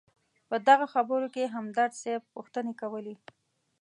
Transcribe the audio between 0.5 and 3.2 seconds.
دغه خبرو کې همدرد صیب پوښتنې کولې.